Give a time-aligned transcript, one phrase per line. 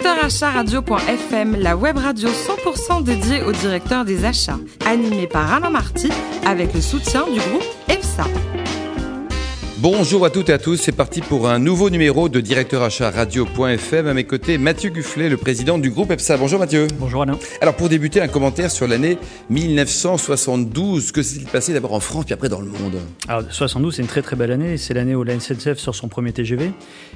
[0.00, 5.68] Directeur Achat Radio.fm, la web radio 100% dédiée aux directeurs des achats, animée par Alain
[5.68, 6.08] Marty
[6.46, 8.24] avec le soutien du groupe EFSA.
[9.78, 13.10] Bonjour à toutes et à tous, c'est parti pour un nouveau numéro de Directeur Achat
[13.10, 14.06] Radio.fm.
[14.06, 16.36] À mes côtés, Mathieu Gufflet, le président du groupe EFSA.
[16.36, 16.86] Bonjour Mathieu.
[16.98, 17.38] Bonjour Alain.
[17.60, 19.18] Alors pour débuter, un commentaire sur l'année
[19.50, 21.12] 1972.
[21.12, 22.96] Que s'est-il passé d'abord en France puis après dans le monde
[23.28, 24.76] Alors 72, c'est une très très belle année.
[24.76, 26.72] C'est l'année où la SNCF sort son premier TGV.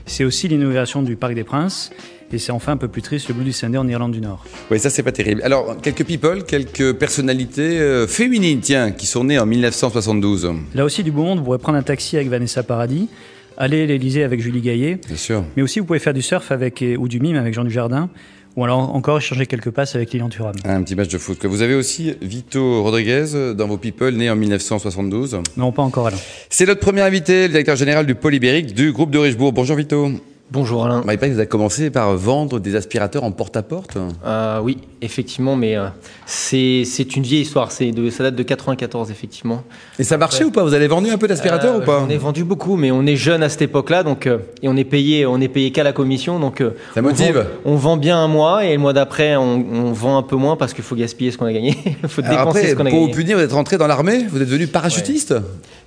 [0.07, 1.91] C'est aussi l'inauguration du Parc des Princes.
[2.33, 4.45] Et c'est enfin un peu plus triste le Blue Sunday en Irlande du Nord.
[4.71, 5.43] Oui, ça c'est pas terrible.
[5.45, 10.53] Alors, quelques people, quelques personnalités euh, féminines, tiens, qui sont nées en 1972.
[10.75, 13.09] Là aussi, du beau monde, vous pourrez prendre un taxi avec Vanessa Paradis,
[13.57, 14.99] aller à l'Elysée avec Julie Gaillet.
[15.07, 15.45] Bien sûr.
[15.57, 18.11] Mais aussi, vous pouvez faire du surf avec, ou du mime avec Jean Dujardin.
[18.57, 20.55] Ou alors encore échanger quelques passes avec Lilian Thuram.
[20.65, 21.45] Un petit match de foot.
[21.45, 25.41] Vous avez aussi Vito Rodriguez dans vos people, né en 1972.
[25.57, 26.17] Non, pas encore Alain.
[26.51, 29.53] C'est notre premier invité, le directeur général du pôle ibérique du groupe de Richebourg.
[29.53, 30.09] Bonjour Vito.
[30.51, 31.03] Bonjour Alain.
[31.05, 33.97] Bah, il paraît que vous avez commencé par vendre des aspirateurs en porte-à-porte.
[34.25, 35.87] Euh, oui, effectivement, mais euh,
[36.27, 37.71] c'est une vieille histoire.
[37.81, 39.65] De, ça date de 94, effectivement.
[39.99, 40.63] Et ça marchait ou pas?
[40.63, 42.05] Vous avez vendu un peu d'aspirateurs euh, ou pas?
[42.07, 44.27] On est vendu beaucoup, mais on est jeune à cette époque-là, donc
[44.63, 46.63] et on est payé, on est payé qu'à la commission, donc
[46.95, 47.47] ça motive.
[47.65, 50.23] On vend, on vend, bien un mois et le mois d'après, on, on, vend un
[50.23, 51.77] peu moins parce qu'il faut gaspiller ce qu'on a gagné.
[52.03, 53.13] Il faut Alors dépenser après, ce qu'on a pour gagné.
[53.13, 55.33] vous punir, vous êtes rentré dans l'armée Vous êtes devenu parachutiste?
[55.33, 55.41] Ouais.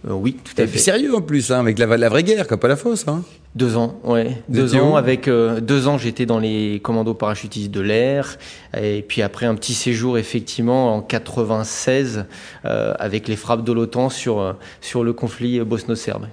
[0.10, 0.78] Oui, tout à Et fait.
[0.78, 3.06] sérieux en plus, hein, avec la, la, vraie guerre, quoi, pas la fausse.
[3.08, 3.24] Hein.
[3.58, 4.38] Deux ans, ouais.
[4.48, 8.38] Vous deux ans avec euh, deux ans, j'étais dans les commandos parachutistes de l'air,
[8.80, 12.26] et puis après un petit séjour effectivement en 96
[12.66, 16.28] euh, avec les frappes de l'OTAN sur euh, sur le conflit bosno-serbe.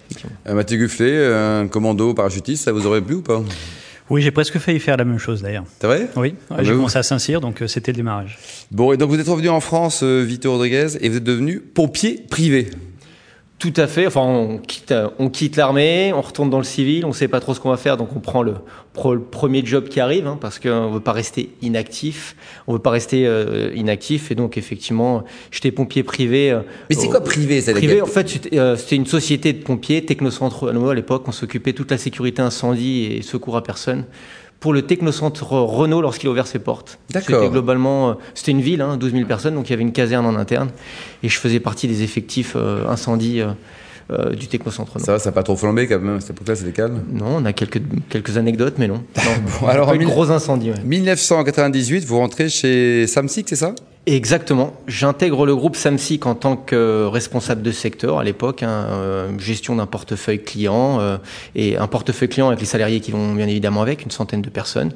[0.46, 3.42] Euh, Mathieu Gufflet, un commando parachutiste, ça vous aurait plu ou pas?
[4.10, 5.64] Oui, j'ai presque failli faire la même chose d'ailleurs.
[5.80, 6.08] C'est vrai?
[6.16, 8.38] Oui, Ah j'ai bah commencé à Saint-Cyr, donc euh, c'était le démarrage.
[8.70, 11.60] Bon, et donc vous êtes revenu en France, euh, Vito Rodriguez, et vous êtes devenu
[11.60, 12.70] pompier privé.
[13.64, 14.06] Tout à fait.
[14.06, 17.54] Enfin, on quitte, on quitte l'armée, on retourne dans le civil, on sait pas trop
[17.54, 18.56] ce qu'on va faire, donc on prend le,
[19.02, 22.36] le premier job qui arrive, hein, parce qu'on veut pas rester inactif.
[22.66, 26.50] On veut pas rester euh, inactif, et donc effectivement, j'étais pompier privé.
[26.50, 30.04] Euh, Mais c'est quoi privé ça Privé, en fait, c'était euh, une société de pompiers,
[30.04, 34.04] Technocentre à l'époque, on s'occupait toute la sécurité incendie et secours à personne
[34.64, 36.98] pour le technocentre Renault lorsqu'il a ouvert ses portes.
[37.10, 37.38] D'accord.
[37.38, 40.24] C'était globalement, c'était une ville, hein, 12 000 personnes, donc il y avait une caserne
[40.24, 40.70] en interne,
[41.22, 43.48] et je faisais partie des effectifs euh, incendie euh,
[44.10, 45.04] euh, du technocentre Renault.
[45.04, 47.26] Ça va, ça n'a pas trop flambé quand même, à cette époque-là, c'était calme Non,
[47.36, 48.94] on a quelques, quelques anecdotes, mais non.
[49.16, 49.22] non
[49.60, 50.70] bon, alors, pas eu de gros incendies.
[50.70, 50.80] Ouais.
[50.82, 53.74] 1998, vous rentrez chez Samsic, c'est ça?
[54.06, 54.74] Exactement.
[54.86, 59.76] J'intègre le groupe Samsic en tant que responsable de secteur à l'époque, hein, euh, gestion
[59.76, 61.16] d'un portefeuille client euh,
[61.54, 64.50] et un portefeuille client avec les salariés qui vont bien évidemment avec, une centaine de
[64.50, 64.92] personnes.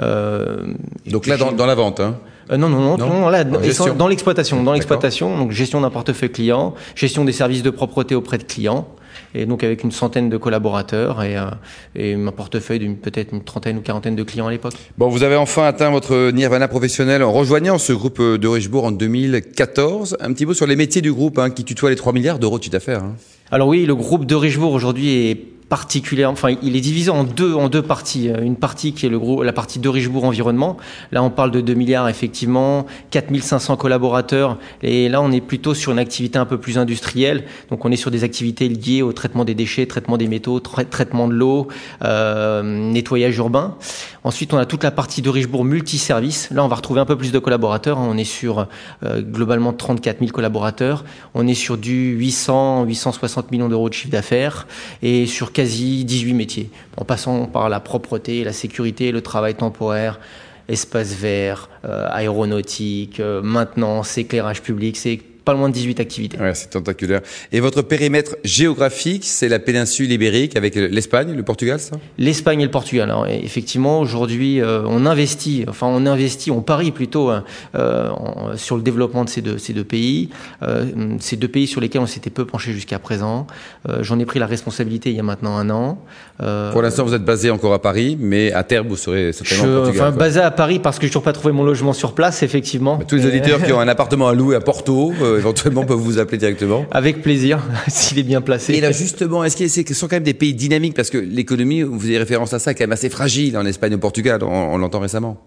[0.00, 0.72] Euh,
[1.06, 2.16] donc là, dans, dans, la vente hein
[2.50, 6.30] euh, non, non, non, non, non là, dans l'exploitation, dans l'exploitation, donc gestion d'un portefeuille
[6.30, 8.86] client, gestion des services de propreté auprès de clients,
[9.34, 11.46] et donc avec une centaine de collaborateurs et, euh,
[11.94, 14.74] et un portefeuille d'une peut-être une trentaine ou quarantaine de clients à l'époque.
[14.98, 18.92] Bon, vous avez enfin atteint votre nirvana professionnel en rejoignant ce groupe de Richebourg en
[18.92, 20.16] 2014.
[20.20, 22.58] Un petit mot sur les métiers du groupe hein, qui tutoie les 3 milliards d'euros
[22.58, 23.02] de chiffre d'affaires.
[23.02, 23.16] Hein.
[23.50, 27.54] Alors oui, le groupe de Richebourg aujourd'hui est particulière, enfin, il est divisé en deux,
[27.54, 28.28] en deux parties.
[28.28, 30.76] Une partie qui est le gros, la partie de Richebourg Environnement.
[31.10, 34.58] Là, on parle de 2 milliards, effectivement, 4500 collaborateurs.
[34.82, 37.44] Et là, on est plutôt sur une activité un peu plus industrielle.
[37.70, 40.84] Donc, on est sur des activités liées au traitement des déchets, traitement des métaux, tra
[40.84, 41.66] traitement de l'eau,
[42.04, 43.76] euh, nettoyage urbain.
[44.22, 46.50] Ensuite, on a toute la partie de Richebourg multiservice.
[46.52, 47.98] Là, on va retrouver un peu plus de collaborateurs.
[47.98, 48.68] On est sur
[49.02, 51.04] euh, globalement 34 000 collaborateurs.
[51.34, 54.66] On est sur du 800, 860 millions d'euros de chiffre d'affaires
[55.02, 60.20] et sur quasi 18 métiers, en passant par la propreté, la sécurité, le travail temporaire,
[60.68, 64.98] espace vert, euh, aéronautique, euh, maintenance, éclairage public.
[64.98, 66.38] C'est pas loin de 18 activités.
[66.38, 67.20] Ouais, c'est tentaculaire.
[67.52, 71.96] Et votre périmètre géographique, c'est la péninsule ibérique avec l'Espagne, le Portugal, ça?
[72.18, 73.08] L'Espagne et le Portugal.
[73.08, 78.76] Alors, effectivement, aujourd'hui, euh, on investit, enfin, on investit, on parie plutôt euh, en, sur
[78.76, 80.30] le développement de ces deux, ces deux pays.
[80.64, 80.84] Euh,
[81.20, 83.46] ces deux pays sur lesquels on s'était peu penché jusqu'à présent.
[83.88, 85.98] Euh, J'en ai pris la responsabilité il y a maintenant un an.
[86.42, 89.64] Euh, Pour l'instant, vous êtes basé encore à Paris, mais à terme, vous serez certainement
[89.64, 90.08] je, au Portugal.
[90.08, 92.42] Enfin, basé à Paris parce que je n'ai toujours pas trouvé mon logement sur place,
[92.42, 92.96] effectivement.
[92.96, 95.98] Bah, tous les auditeurs qui ont un appartement à louer à Porto, euh, éventuellement peuvent
[95.98, 96.86] vous appeler directement.
[96.90, 98.74] Avec plaisir, s'il est bien placé.
[98.74, 100.94] Et là, justement, est-ce que ce sont quand même des pays dynamiques?
[100.94, 103.92] Parce que l'économie, vous faisiez référence à ça, est quand même assez fragile en Espagne
[103.92, 105.40] et au Portugal, on, on l'entend récemment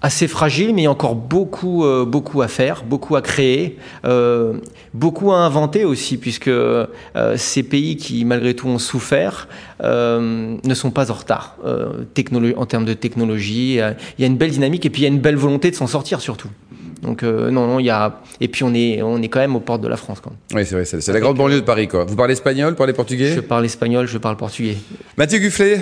[0.00, 3.78] assez fragile, mais il y a encore beaucoup, euh, beaucoup à faire, beaucoup à créer,
[4.04, 4.54] euh,
[4.94, 6.86] beaucoup à inventer aussi, puisque euh,
[7.36, 9.48] ces pays qui, malgré tout, ont souffert,
[9.82, 13.74] euh, ne sont pas en retard en termes de technologie.
[13.74, 15.76] Il y a une belle dynamique et puis il y a une belle volonté de
[15.76, 16.48] s'en sortir surtout.
[17.02, 19.54] Donc euh, non, non, il y a et puis on est on est quand même
[19.56, 20.38] aux portes de la France quand même.
[20.54, 22.04] Oui, c'est vrai, c'est la grande banlieue de Paris quoi.
[22.04, 23.34] Vous parlez espagnol, vous parlez portugais?
[23.34, 24.76] Je parle espagnol, je parle portugais.
[25.16, 25.80] Mathieu Gufflet,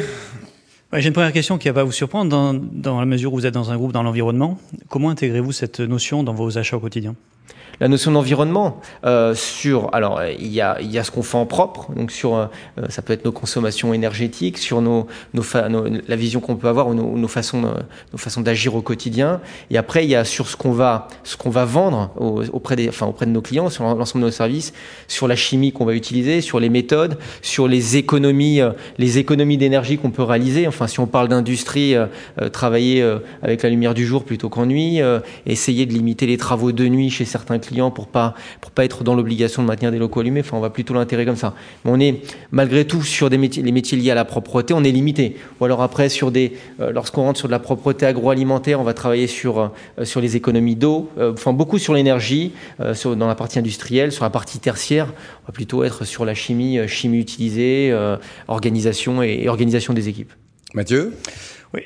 [0.93, 3.55] J'ai une première question qui va vous surprendre dans, dans la mesure où vous êtes
[3.55, 4.59] dans un groupe dans l'environnement.
[4.89, 7.15] Comment intégrez-vous cette notion dans vos achats au quotidien?
[7.81, 11.37] La notion d'environnement euh, sur alors il y a il y a ce qu'on fait
[11.37, 12.47] en propre donc sur euh,
[12.89, 15.43] ça peut être nos consommations énergétiques sur nos, nos,
[16.09, 19.41] la vision qu'on peut avoir ou nos, nos façons nos façons d'agir au quotidien.
[19.71, 22.11] Et après il y a sur ce qu'on va ce qu'on va vendre
[22.53, 24.73] auprès des enfin auprès de nos clients sur l'ensemble de nos services
[25.09, 29.57] sur la chimie qu'on va utiliser sur les méthodes sur les économies euh, les économies
[29.57, 30.67] d'énergie qu'on peut réaliser.
[30.67, 32.07] Enfin si on parle d'industrie euh,
[32.41, 33.03] euh, travailler
[33.43, 35.01] avec la lumière du jour plutôt qu'en nuit
[35.47, 39.05] essayer de limiter les travaux de nuit chez certains clients pour pas pour pas être
[39.05, 40.41] dans l'obligation de maintenir des locaux allumés.
[40.41, 41.55] Enfin, on va plutôt l'intégrer comme ça.
[41.85, 42.21] Mais on est
[42.51, 45.37] malgré tout sur les métiers liés à la propreté, on est limité.
[45.61, 48.95] Ou alors après sur des, euh, lorsqu'on rentre sur de la propreté agroalimentaire, on va
[48.95, 51.11] travailler sur euh, sur les économies d'eau.
[51.19, 55.13] Euh, enfin, beaucoup sur l'énergie, dans la partie industrielle, sur la partie tertiaire.
[55.45, 57.97] On va plutôt être sur la chimie, chimie utilisée,
[58.49, 60.33] organisation et organisation des équipes.
[60.75, 61.13] Mathieu?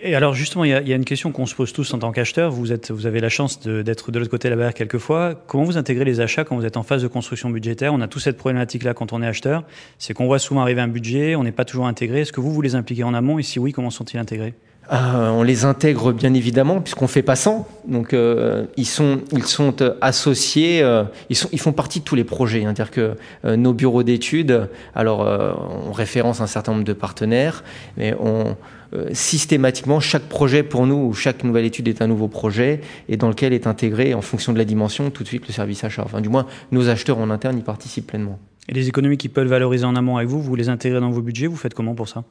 [0.03, 1.99] Et alors justement, il y, a, y a une question qu'on se pose tous en
[1.99, 2.51] tant qu'acheteur.
[2.51, 5.35] Vous, vous avez la chance d'être de, l'autre côté de la barrière quelquefois.
[5.47, 7.93] Comment vous intégrez les achats quand vous êtes en phase de construction budgétaire?
[7.95, 9.65] On a toute cette problématique-là quand on est acheteur.
[9.99, 12.21] C'est qu'on voit souvent arriver un budget, on n'est pas toujours intégré.
[12.21, 13.39] Est-ce que vous, vous les impliquez en amont?
[13.39, 14.55] Et si oui, comment sont-ils intégrés?
[14.93, 17.69] Euh, on les intègre bien évidemment puisqu'on fait pas sans.
[17.87, 22.65] Donc euh, ils sont sont associés, euh, ils font partie de tous les projets.
[22.65, 22.73] Hein.
[22.75, 25.53] C'est-à-dire que euh, nos bureaux d'études, alors euh,
[25.87, 27.63] on référence un certain nombre de partenaires,
[27.97, 28.57] mais on
[28.93, 33.17] euh, systématiquement, chaque projet pour nous, ou chaque nouvelle étude est un nouveau projet, et
[33.17, 36.03] dans lequel est intégré, en fonction de la dimension, tout de suite le service achat.
[36.05, 38.41] Enfin, du moins, nos acheteurs en interne y participent pleinement.
[38.69, 41.23] Et les économies qui peuvent valoriser en amont avec vous, vous les intégrez dans vos
[41.23, 42.25] budgets, vous faites comment pour ça?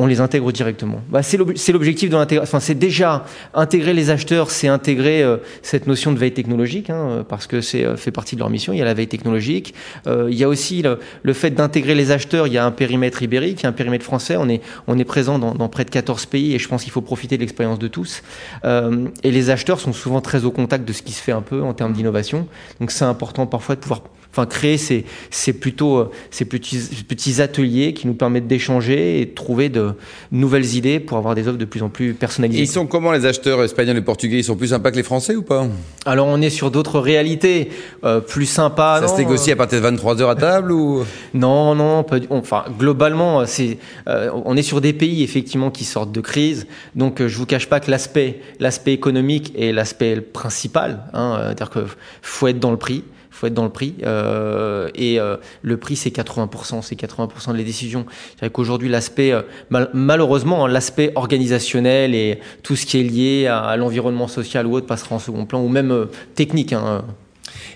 [0.00, 1.02] On les intègre directement.
[1.10, 2.50] Bah, c'est l'objectif de l'intégration.
[2.50, 7.22] Enfin, c'est déjà intégrer les acheteurs, c'est intégrer euh, cette notion de veille technologique, hein,
[7.28, 8.72] parce que c'est euh, fait partie de leur mission.
[8.72, 9.74] Il y a la veille technologique.
[10.06, 12.46] Euh, il y a aussi le, le fait d'intégrer les acheteurs.
[12.46, 14.36] Il y a un périmètre ibérique, il y a un périmètre français.
[14.38, 16.92] On est, on est présent dans, dans près de 14 pays et je pense qu'il
[16.92, 18.22] faut profiter de l'expérience de tous.
[18.64, 21.42] Euh, et les acheteurs sont souvent très au contact de ce qui se fait un
[21.42, 22.48] peu en termes d'innovation.
[22.80, 24.00] Donc c'est important parfois de pouvoir
[24.32, 26.78] enfin créer ces, ces plutôt euh, ces petits,
[27.08, 29.92] petits ateliers qui nous permettent d'échanger et de trouver de
[30.30, 32.60] nouvelles idées pour avoir des offres de plus en plus personnalisées.
[32.60, 34.38] Et ils sont comment les acheteurs espagnols et portugais?
[34.38, 35.66] Ils sont plus sympas que les Français ou pas?
[36.06, 37.70] Alors on est sur d'autres réalités
[38.04, 39.00] euh, plus sympas.
[39.00, 41.04] Ça se négocie à partir de 23 heures à table ou?
[41.34, 42.26] Non, non, pas du...
[42.30, 43.78] enfin globalement c'est
[44.08, 46.66] euh, on est sur des pays effectivement qui sortent de crise.
[46.94, 51.04] Donc je vous cache pas que l'aspect l'aspect économique est l'aspect principal.
[51.12, 51.80] Hein, C'est-à-dire que
[52.22, 53.94] faut être dans le prix faut être dans le prix.
[54.02, 58.06] Euh, et euh, le prix, c'est 80%, c'est 80% des décisions.
[58.38, 63.46] C'est qu'aujourd'hui, l'aspect, euh, mal, malheureusement, hein, l'aspect organisationnel et tout ce qui est lié
[63.46, 66.72] à, l'environnement social ou autre passera en second plan, ou même technique.
[66.72, 67.04] Hein,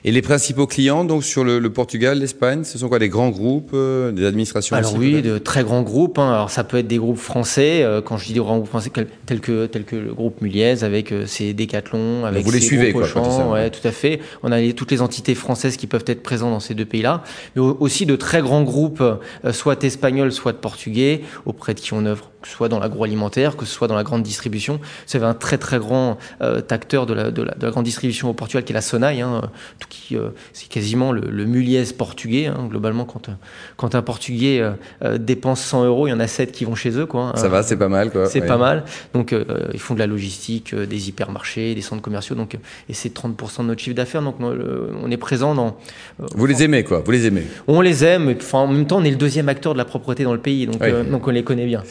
[0.04, 3.30] et les principaux clients, donc sur le, le Portugal, l'Espagne, ce sont quoi des grands
[3.30, 6.18] groupes, euh, des administrations Alors oui, de très grands groupes.
[6.18, 6.32] Hein.
[6.32, 7.82] Alors ça peut être des groupes français.
[7.82, 8.90] Euh, quand je dis des grands groupes français,
[9.26, 12.66] tels que tels que le groupe Muliez, avec euh, ses Décathlon, avec vous les ses
[12.66, 14.20] suivez, gros quoi, sont- ouais, tout à fait.
[14.42, 17.22] On a les- toutes les entités françaises qui peuvent être présentes dans ces deux pays-là,
[17.56, 21.92] mais au- aussi de très grands groupes, euh, soit espagnols, soit portugais, auprès de qui
[21.94, 24.78] on œuvre, que ce soit dans l'agroalimentaire, que ce soit dans la grande distribution.
[25.08, 27.84] Vous avez un très très grand euh, acteur de la, de, la, de la grande
[27.84, 29.40] distribution au Portugal qui est la Sonai, hein,
[29.78, 32.46] tout qui, euh, c'est quasiment le, le Muliez portugais.
[32.46, 33.32] Hein, globalement, quand, euh,
[33.78, 36.74] quand un Portugais euh, euh, dépense 100 euros, il y en a 7 qui vont
[36.74, 37.06] chez eux.
[37.06, 38.26] Quoi, Ça Euh, va, c'est pas mal quoi.
[38.26, 38.46] c'est Ouais.
[38.46, 38.84] pas mal.
[39.14, 42.36] Donc, euh, ils font de la logistique, euh, des hypermarchés, des centres commerciaux.
[42.36, 42.58] Donc, euh,
[42.90, 44.20] et c'est 30% de notre chiffre d'affaires.
[44.20, 45.78] Donc, euh, on est présent dans.
[46.20, 48.28] euh, Vous les aimez quoi Vous les aimez on les aime.
[48.28, 50.40] et, Enfin, en même temps, on est le deuxième acteur de la propreté dans le
[50.40, 50.66] pays.
[50.66, 50.88] Donc, Oui.
[50.90, 51.82] euh, donc on les connaît bien.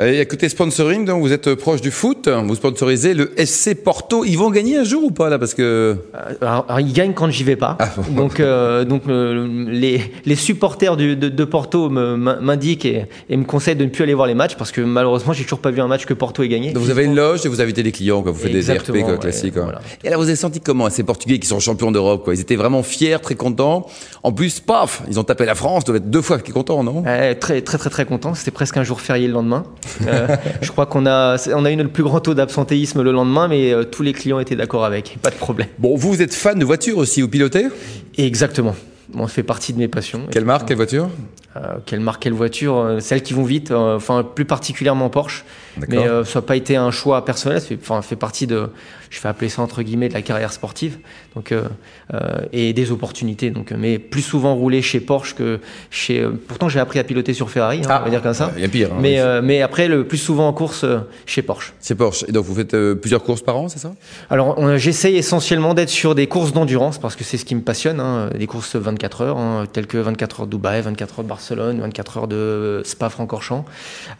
[0.00, 3.74] Et à côté sponsoring, donc vous êtes euh, proche du foot, vous sponsorisez le SC
[3.76, 4.24] Porto.
[4.24, 5.94] Ils vont gagner un jour ou pas là Parce que Euh,
[6.40, 7.76] Alors, alors, ils gagnent quand j'y vais pas.
[7.78, 8.22] Ah, bon.
[8.22, 13.44] Donc, euh, donc euh, les, les supporters du- de, de Porto m'indiquent et, et me
[13.44, 15.80] conseillent de ne plus aller voir les matchs parce que malheureusement, j'ai toujours pas vu
[15.80, 16.72] un match que Porto ait gagné.
[16.72, 18.32] donc vous avez une loge et vous invitez des clients, quoi.
[18.32, 19.54] vous faites des ERP quoi, classiques.
[19.54, 19.62] quoi.
[19.62, 19.80] voilà.
[20.02, 22.34] Et là, vous avez senti comment ces Portugais qui sont champions d'Europe quoi?
[22.34, 23.86] Ils étaient vraiment fiers, très contents.
[24.24, 25.82] En plus, paf, ils ont tapé la France.
[25.84, 27.04] Ils doivent être deux fois plus contents, non?
[27.04, 28.34] Ouais, très très très très content.
[28.34, 29.64] C'était presque un jour férié le lendemain.
[30.06, 33.48] Euh, je crois qu'on a on a eu le plus grand taux d'absentéisme le lendemain,
[33.48, 35.18] mais euh, tous les clients étaient d'accord avec.
[35.22, 35.68] Pas de problème.
[35.78, 37.66] Bon, vous, vous êtes fan de voitures aussi, vous pilotez?
[38.18, 38.74] Exactement.
[39.12, 40.26] Bon, ça fait partie de mes passions.
[40.30, 41.08] Quelle marque, quelle voiture?
[41.56, 43.70] Euh, quelle marque, quelle voiture euh, Celles qui vont vite.
[43.70, 45.44] euh, Enfin, plus particulièrement Porsche.
[45.88, 47.60] Mais euh, ça n'a pas été un choix personnel.
[47.60, 48.68] Ça fait, enfin, fait partie de,
[49.10, 50.98] je vais appeler ça entre guillemets de la carrière sportive.
[51.36, 51.52] Donc
[52.52, 53.50] et des opportunités.
[53.50, 55.58] Donc, mais plus souvent rouler chez Porsche que
[55.90, 56.24] chez.
[56.48, 57.80] pourtant, j'ai appris à piloter sur Ferrari.
[57.84, 58.52] hein, on va dire comme ça.
[58.56, 58.90] Il y a pire.
[58.92, 59.18] hein, Mais, oui.
[59.18, 60.84] euh, mais après, le plus souvent en course
[61.26, 61.72] chez Porsche.
[61.80, 62.24] C'est Porsche.
[62.28, 63.94] Et donc, vous faites plusieurs courses par an, c'est ça?
[64.30, 67.98] Alors, j'essaye essentiellement d'être sur des courses d'endurance parce que c'est ce qui me passionne,
[68.00, 71.28] hein, des courses 24 heures, hein, telles que 24 heures de Dubaï, 24 heures de
[71.28, 71.43] Barcelone.
[71.44, 73.66] Barcelone, 24 heures de Spa-Francorchamps,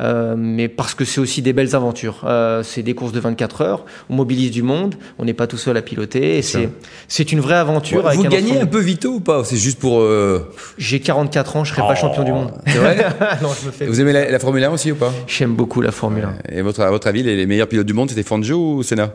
[0.02, 2.20] euh, mais parce que c'est aussi des belles aventures.
[2.24, 5.56] Euh, c'est des courses de 24 heures, on mobilise du monde, on n'est pas tout
[5.56, 6.68] seul à piloter, et c'est
[7.08, 8.00] c'est une vraie aventure.
[8.00, 9.42] Ouais, avec vous un gagnez un peu vito ou pas?
[9.44, 10.00] C'est juste pour.
[10.00, 11.88] euh, J'ai 44 ans, je serai Oh.
[11.88, 12.52] pas champion du monde.
[12.66, 12.96] C'est vrai?
[13.42, 13.86] Non, je me fais.
[13.86, 15.10] Vous aimez la, la Formule 1 aussi ou pas?
[15.26, 16.56] J'aime beaucoup la Formule 1.
[16.56, 19.12] Et votre, à votre avis, les, les meilleurs pilotes du monde, c'était Fangio ou Senna?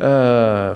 [0.00, 0.74] Euh,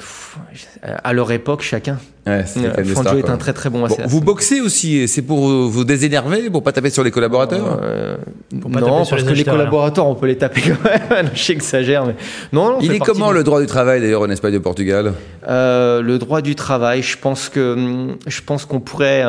[0.82, 1.98] à leur époque, chacun.
[2.26, 5.66] Ouais, Euh, stars, est un très très bon Bon, vous boxez aussi, c'est pour euh,
[5.68, 8.16] vous désénerver, pour pas taper sur les collaborateurs Euh,
[8.60, 10.84] Pour pas non, taper parce sur les que les collaborateurs, on peut les taper quand
[10.84, 11.24] même.
[11.24, 12.14] Non, je sais que ça gère, mais
[12.52, 12.76] non, non.
[12.78, 15.14] on Il est comment le droit du travail d'ailleurs en Espagne et au Portugal?
[15.48, 19.24] Euh, le droit du travail, je pense que hum, je pense qu'on pourrait.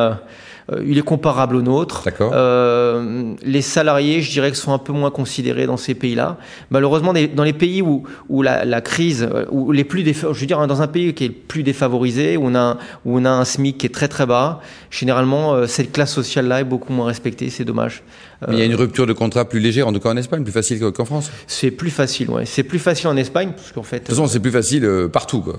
[0.71, 2.03] Euh, il est comparable au nôtre.
[2.05, 2.31] D'accord.
[2.33, 6.37] Euh, les salariés, je dirais que sont un peu moins considérés dans ces pays-là.
[6.69, 10.39] Malheureusement, dans les pays où, où la, la crise, euh, où les plus défa- je
[10.39, 13.17] veux dire, hein, dans un pays qui est le plus défavorisé, où on a, où
[13.19, 14.61] on a un SMIC qui est très très bas,
[14.91, 17.49] généralement, cette classe sociale-là est beaucoup moins respectée.
[17.49, 18.03] C'est dommage.
[18.47, 20.43] Mais Il y a une rupture de contrat plus légère, en tout cas en Espagne,
[20.43, 21.29] plus facile qu'en France.
[21.47, 22.45] C'est plus facile, ouais.
[22.45, 25.41] C'est plus facile en Espagne, parce qu'en fait, De toute façon, c'est plus facile partout.
[25.41, 25.57] Quoi.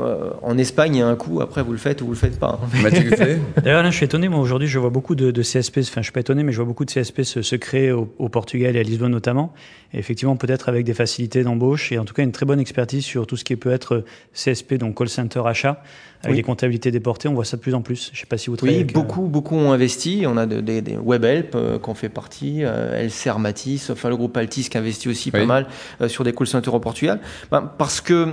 [0.00, 1.40] Euh, en Espagne, il y a un coup.
[1.40, 2.58] Après, vous le faites ou vous le faites pas.
[3.62, 4.28] D'ailleurs, là, je suis étonné.
[4.28, 5.78] Moi, aujourd'hui, je vois beaucoup de, de CSP.
[5.78, 8.12] Enfin, je suis pas étonné, mais je vois beaucoup de CSP se, se créer au,
[8.18, 9.52] au Portugal et à Lisbonne notamment.
[9.94, 13.04] Et effectivement, peut-être avec des facilités d'embauche et en tout cas une très bonne expertise
[13.04, 15.82] sur tout ce qui peut être CSP, donc call center achat,
[16.22, 16.36] avec Oui.
[16.36, 17.28] les comptabilités déportées.
[17.28, 18.10] On voit ça de plus en plus.
[18.14, 20.24] Je sais pas si vous travaillez Oui, avec, euh, beaucoup, beaucoup ont investi.
[20.26, 24.16] On a de- des, des WebHelp euh, qu'on fait partie, euh, LCR Matisse, enfin le
[24.16, 25.40] groupe Altis qui investit aussi Oui.
[25.40, 25.66] pas mal
[26.00, 27.20] euh, sur des call centers au Portugal.
[27.50, 28.28] Ben, parce que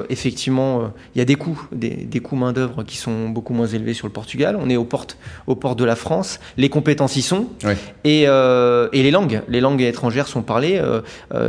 [0.00, 3.28] euh, effectivement, euh, il y a des coûts, des, des coûts main d'œuvre qui sont
[3.28, 4.56] beaucoup moins élevés sur le Portugal.
[4.60, 5.16] On est aux portes,
[5.46, 6.40] aux portes de la France.
[6.56, 7.46] Les compétences y sont.
[7.64, 7.72] Oui.
[8.04, 10.82] Et, euh, et les langues, les langues étrangères sont parlées.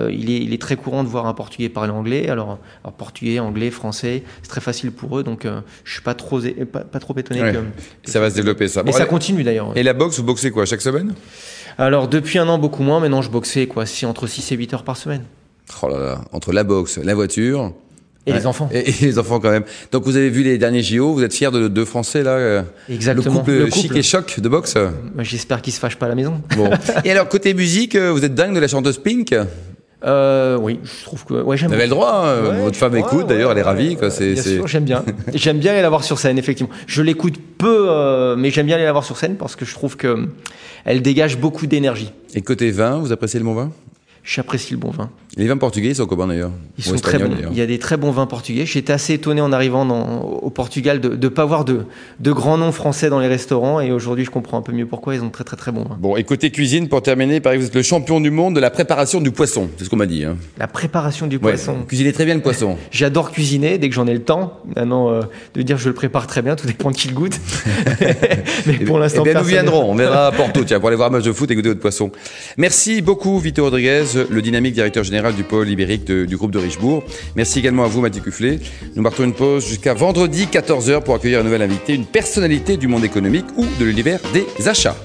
[0.10, 2.30] Il, est, il est très courant de voir un Portugais parler anglais.
[2.30, 5.24] Alors, alors portugais, anglais, français, c'est très facile pour eux.
[5.24, 5.48] Donc,
[5.84, 6.40] je suis pas trop,
[6.72, 7.42] pas, pas trop étonné.
[7.42, 7.54] Ouais.
[7.54, 8.84] que- Ça va se développer ça.
[8.84, 9.08] Bon, ça allez.
[9.08, 9.72] continue d'ailleurs.
[9.76, 11.14] Et la boxe, vous boxez quoi Chaque semaine?
[11.78, 13.00] Alors, depuis un an, beaucoup moins.
[13.00, 15.24] Maintenant, je boxais quoi, si, entre 6 et 8 heures par semaine.
[15.84, 17.72] Oh là là, entre la boxe, la voiture.
[18.28, 18.38] Et Ouais.
[18.38, 18.70] les enfants.
[18.72, 19.64] Et, et les enfants quand même.
[19.92, 22.62] Donc vous avez vu les derniers JO, vous êtes fiers de deux Français là euh,
[22.90, 23.34] Exactement.
[23.34, 24.76] Le couple, Le chic et choc de boxe?
[25.20, 26.42] J'espère qu'ils se fâchent pas à la maison.
[26.56, 26.70] Bon.
[27.04, 29.34] et alors côté musique, euh, vous êtes dingue de la chanteuse Pink?
[29.34, 31.34] Vous Euh, oui, je trouve que.
[31.36, 33.96] Ouais, j'aime avez le droit, hein, Ouais, votre femme écoute ouais, d'ailleurs, elle est ravie.
[33.96, 34.08] Quoi.
[34.08, 35.04] ouais, C'est, bien sûr, j'aime bien.
[35.34, 36.72] j'aime bien aller la voir sur scène, effectivement.
[36.88, 39.74] Je l'écoute peu, euh, mais j'aime bien aller la voir sur scène parce que je
[39.74, 40.28] trouve que
[40.86, 42.12] elle dégage beaucoup d'énergie.
[42.34, 43.72] Et côté vin, vous appréciez le bon vin?
[44.24, 45.10] J'apprécie le bon vin.
[45.38, 47.30] Les vins portugais, ils sont comment d'ailleurs Ils sont très bons.
[47.52, 48.66] Il y a des très bons vins portugais.
[48.66, 51.86] J'étais assez étonné en arrivant dans, au Portugal de ne pas voir de,
[52.20, 53.80] de grands noms français dans les restaurants.
[53.80, 55.98] Et aujourd'hui, je comprends un peu mieux pourquoi ils ont très très très bons vins.
[56.02, 58.70] Bon, et côté cuisine, pour terminer, pareil, vous êtes le champion du monde de la
[58.72, 59.70] préparation du poisson.
[59.78, 60.26] C'est ce qu'on m'a dit.
[60.26, 60.36] Hein.
[60.58, 61.76] La préparation du Ouais, poisson.
[61.80, 62.76] vous cuisinez très bien le poisson.
[62.92, 64.60] J'adore cuisiner dès que j'en ai le temps.
[64.76, 65.22] Maintenant, euh,
[65.54, 67.40] de dire je le prépare très bien, tout dépend de qui le goûte.
[68.68, 69.92] Mais pour l'instant, Eh bien, nous viendrons.
[69.92, 71.80] On viendra à Porto, tiens, pour aller voir un match de foot et goûter votre
[71.80, 72.12] poisson.
[72.58, 77.04] Merci beaucoup, Vito Rodriguez, le dynamique directeur général du pôle ibérique du groupe de Richebourg.
[77.36, 78.60] Merci également à vous, Mathieu Cufflet.
[78.96, 82.88] Nous marquons une pause jusqu'à vendredi 14h pour accueillir un nouvel invité, une personnalité du
[82.88, 84.96] monde économique ou de l'univers des achats.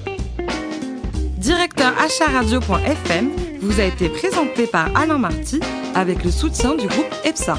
[1.37, 3.29] Directeur acharadio.fm
[3.61, 5.59] vous a été présenté par Alain Marty
[5.93, 7.57] avec le soutien du groupe EPSA.